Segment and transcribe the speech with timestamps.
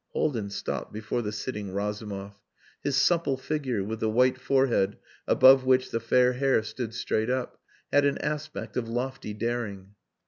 [0.13, 2.39] Haldin stopped before the sitting Razumov.
[2.83, 7.59] His supple figure, with the white forehead above which the fair hair stood straight up,
[7.93, 9.93] had an aspect of lofty daring.